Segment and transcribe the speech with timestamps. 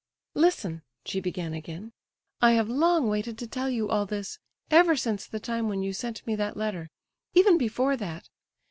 [0.33, 1.93] "Listen," she began again;
[2.41, 4.39] "I have long waited to tell you all this,
[4.71, 8.27] ever since the time when you sent me that letter—even before that.